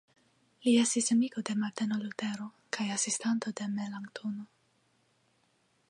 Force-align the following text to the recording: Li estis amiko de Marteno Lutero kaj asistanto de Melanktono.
Li 0.67 0.71
estis 0.83 1.09
amiko 1.15 1.43
de 1.49 1.55
Marteno 1.65 1.99
Lutero 2.05 2.47
kaj 2.79 2.87
asistanto 2.97 3.55
de 3.61 3.71
Melanktono. 3.77 4.49